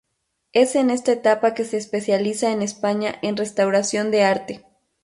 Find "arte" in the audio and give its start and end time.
4.23-4.65